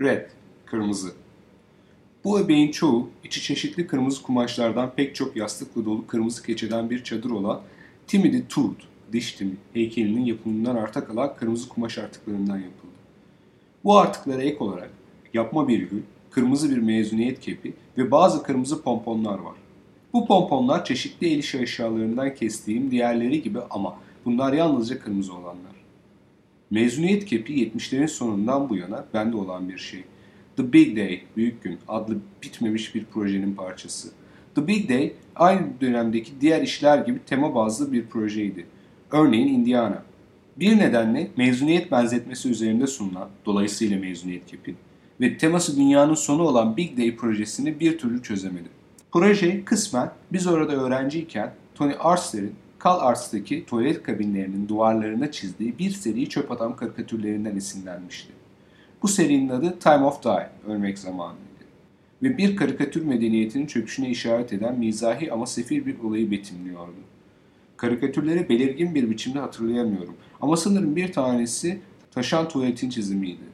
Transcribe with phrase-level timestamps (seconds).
[0.00, 0.26] Red,
[0.66, 1.12] kırmızı.
[2.24, 7.30] Bu öbeğin çoğu içi çeşitli kırmızı kumaşlardan pek çok yastıkla dolu kırmızı keçeden bir çadır
[7.30, 7.60] olan
[8.06, 8.80] Timothy Tooth,
[9.12, 12.92] diş timi heykelinin yapımından arta kalan kırmızı kumaş artıklarından yapıldı.
[13.84, 14.90] Bu artıklara ek olarak
[15.34, 19.54] yapma bir gül, kırmızı bir mezuniyet kepi ve bazı kırmızı pomponlar var.
[20.12, 25.75] Bu pomponlar çeşitli el işi eşyalarından kestiğim diğerleri gibi ama bunlar yalnızca kırmızı olanlar.
[26.70, 30.04] Mezuniyet kepi 70'lerin sonundan bu yana bende olan bir şey.
[30.56, 34.08] The Big Day, Büyük Gün adlı bitmemiş bir projenin parçası.
[34.54, 38.66] The Big Day aynı dönemdeki diğer işler gibi tema bazlı bir projeydi.
[39.12, 40.02] Örneğin Indiana.
[40.56, 44.74] Bir nedenle mezuniyet benzetmesi üzerinde sunulan, dolayısıyla mezuniyet kepi
[45.20, 48.68] ve teması dünyanın sonu olan Big Day projesini bir türlü çözemedi.
[49.12, 52.54] Proje kısmen biz orada öğrenciyken Tony Arster'in
[52.86, 58.32] Cal Arts'taki tuvalet kabinlerinin duvarlarına çizdiği bir seri çöp adam karikatürlerinden esinlenmişti.
[59.02, 61.64] Bu serinin adı Time of Die, ölmek zamanıydı.
[62.22, 66.96] Ve bir karikatür medeniyetinin çöküşüne işaret eden mizahi ama sefil bir olayı betimliyordu.
[67.76, 71.78] Karikatürleri belirgin bir biçimde hatırlayamıyorum ama sanırım bir tanesi
[72.10, 73.44] taşan tuvaletin çizimiydi.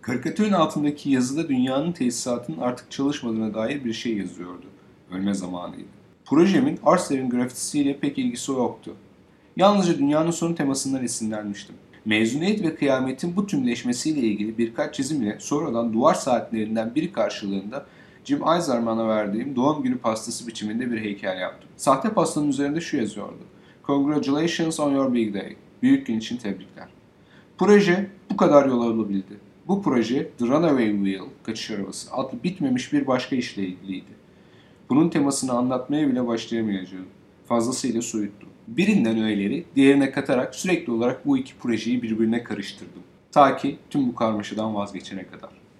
[0.00, 4.66] Karikatürün altındaki yazıda dünyanın tesisatının artık çalışmadığına dair bir şey yazıyordu.
[5.10, 6.01] Ölme zamanıydı.
[6.24, 8.94] Projemin Arser'in grafitisiyle pek ilgisi yoktu.
[9.56, 11.74] Yalnızca dünyanın sonu temasından esinlenmiştim.
[12.04, 17.86] Mezuniyet ve kıyametin bu tümleşmesiyle ilgili birkaç çizim ile sonradan duvar saatlerinden biri karşılığında
[18.24, 21.70] Jim Eiserman'a verdiğim doğum günü pastası biçiminde bir heykel yaptım.
[21.76, 23.42] Sahte pastanın üzerinde şu yazıyordu.
[23.86, 25.56] Congratulations on your big day.
[25.82, 26.88] Büyük gün için tebrikler.
[27.58, 29.40] Proje bu kadar yol alabildi.
[29.68, 34.21] Bu proje The Runaway Wheel, kaçış arabası adlı bitmemiş bir başka işle ilgiliydi.
[34.88, 37.06] Bunun temasını anlatmaya bile başlayamayacağım.
[37.46, 38.46] Fazlasıyla soyuttu.
[38.68, 43.02] Birinden öğeleri diğerine katarak sürekli olarak bu iki projeyi birbirine karıştırdım.
[43.32, 45.61] Ta ki tüm bu karmaşadan vazgeçene kadar.